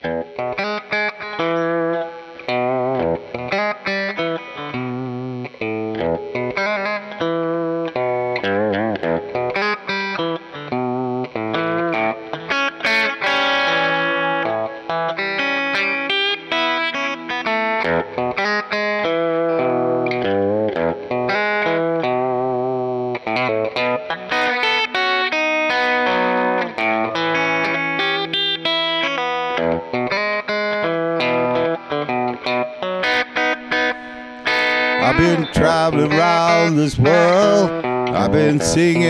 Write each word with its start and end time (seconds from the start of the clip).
Thank 0.00 0.26
you. 6.56 6.67
I've 35.08 35.16
been 35.16 35.48
traveling 35.54 36.12
around 36.12 36.76
this 36.76 36.98
world. 36.98 37.70
I've 37.82 38.30
been 38.30 38.60
singing 38.60 39.00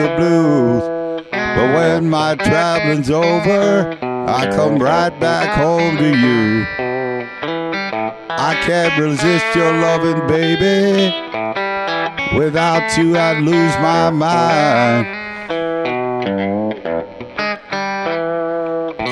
the 0.00 0.14
blues. 0.16 0.82
But 1.30 1.74
when 1.74 2.08
my 2.08 2.34
traveling's 2.34 3.10
over, 3.10 3.94
I 4.00 4.50
come 4.56 4.78
right 4.78 5.10
back 5.20 5.54
home 5.54 5.98
to 5.98 6.08
you. 6.08 6.64
I 8.30 8.54
can't 8.64 8.98
resist 8.98 9.44
your 9.54 9.70
loving, 9.70 10.26
baby. 10.28 11.14
Without 12.34 12.96
you, 12.96 13.18
I'd 13.18 13.42
lose 13.42 13.74
my 13.82 14.08
mind. 14.08 15.06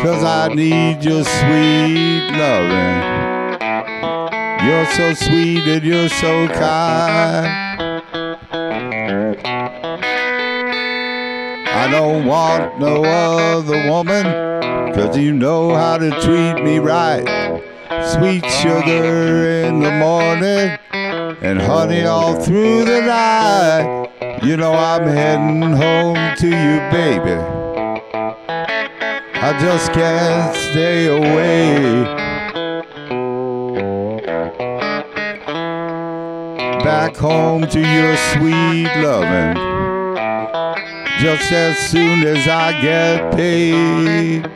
Cause 0.03 0.25
I 0.25 0.49
need 0.55 1.05
your 1.05 1.25
sweet 1.25 2.31
loving. 2.39 3.17
You're 4.67 4.87
so 4.87 5.15
sweet 5.15 5.63
and 5.69 5.85
you're 5.85 6.09
so 6.09 6.49
kind. 6.49 7.47
I 11.69 11.89
don't 11.89 12.27
want 12.27 12.81
no 12.81 13.05
other 13.05 13.89
woman, 13.89 14.25
cause 14.93 15.17
you 15.17 15.33
know 15.33 15.73
how 15.73 15.99
to 15.99 16.11
treat 16.21 16.65
me 16.65 16.81
right. 16.81 17.25
Sweet 18.15 18.45
sugar 18.51 19.47
in 19.67 19.79
the 19.79 19.93
morning, 19.93 20.77
and 20.91 21.63
honey 21.63 22.03
all 22.03 22.35
through 22.35 22.87
the 22.87 23.03
night. 23.03 24.11
You 24.43 24.57
know 24.57 24.73
I'm 24.73 25.07
heading 25.07 25.63
home 25.75 26.37
to 26.39 26.49
you, 26.49 26.81
baby. 26.91 27.41
I 29.39 29.57
just 29.61 29.93
can't 29.93 30.57
stay 30.57 31.07
away. 31.07 32.36
Back 36.87 37.17
home 37.17 37.67
to 37.67 37.81
your 37.81 38.17
sweet 38.17 38.87
loving. 39.03 39.57
Just 41.19 41.51
as 41.51 41.77
soon 41.91 42.23
as 42.23 42.47
I 42.47 42.81
get 42.81 43.35
paid. 43.35 44.47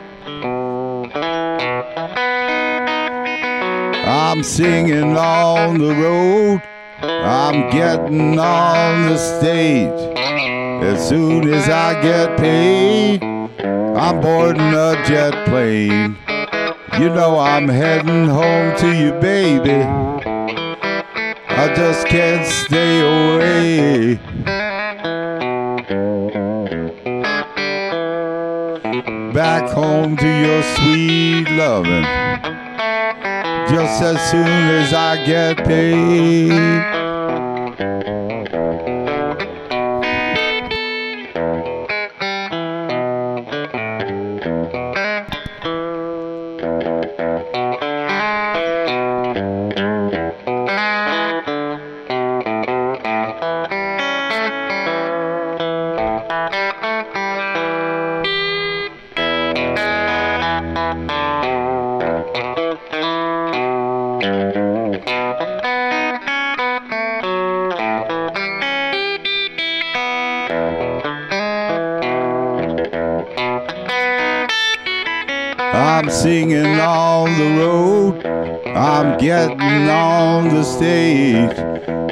I'm 4.07 4.43
singing 4.43 5.17
on 5.17 5.77
the 5.77 5.93
road. 5.93 6.61
I'm 7.01 7.69
getting 7.69 8.39
on 8.39 9.07
the 9.09 9.17
stage. 9.17 9.99
As 10.85 11.05
soon 11.09 11.53
as 11.53 11.67
I 11.67 12.01
get 12.01 12.39
paid, 12.39 13.21
I'm 13.21 14.21
boarding 14.21 14.73
a 14.73 15.03
jet 15.05 15.33
plane. 15.49 16.15
You 16.97 17.09
know 17.09 17.37
I'm 17.39 17.67
heading 17.67 18.27
home 18.29 18.77
to 18.77 18.95
you, 18.95 19.11
baby. 19.19 20.30
I 21.61 21.75
just 21.75 22.07
can't 22.07 22.43
stay 22.43 23.01
away. 23.01 24.15
Back 29.31 29.69
home 29.69 30.17
to 30.17 30.27
your 30.27 30.63
sweet 30.63 31.51
loving. 31.51 32.03
Just 33.69 34.01
as 34.01 34.31
soon 34.31 34.47
as 34.47 34.91
I 34.91 35.23
get 35.23 35.57
paid. 35.57 37.01
I'm 75.73 76.09
singing 76.09 76.79
on 76.79 77.37
the 77.37 77.59
road. 77.59 78.25
I'm 78.75 79.19
getting 79.19 79.61
on 79.89 80.49
the 80.49 80.63
stage. 80.63 81.51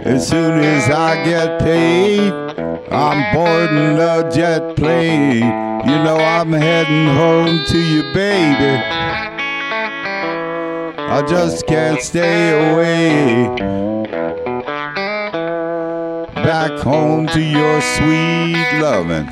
As 0.06 0.28
soon 0.28 0.59
as 0.59 0.90
I 0.91 1.24
get 1.25 1.59
paid, 1.59 2.31
I'm 2.91 3.34
boarding 3.34 3.97
a 3.97 4.30
jet 4.31 4.75
plane. 4.75 5.44
You 5.88 6.03
know 6.03 6.18
I'm 6.18 6.51
heading 6.51 7.07
home 7.16 7.66
to 7.66 7.78
you, 7.80 8.03
baby. 8.13 9.09
I 11.12 11.24
just 11.28 11.66
can't 11.66 12.00
stay 12.02 12.72
away. 12.72 13.56
Back 16.36 16.80
home 16.80 17.28
to 17.28 17.42
your 17.42 17.81
sweet 17.81 18.80
loving 18.80 19.28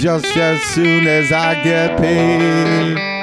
just 0.00 0.36
as 0.36 0.62
soon 0.62 1.06
as 1.06 1.32
I 1.32 1.62
get 1.62 1.98
paid. 1.98 3.13